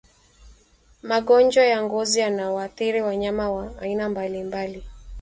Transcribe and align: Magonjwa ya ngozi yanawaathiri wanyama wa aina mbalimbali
Magonjwa 1.03 1.63
ya 1.65 1.81
ngozi 1.83 2.19
yanawaathiri 2.19 3.01
wanyama 3.01 3.51
wa 3.51 3.79
aina 3.81 4.09
mbalimbali 4.09 4.83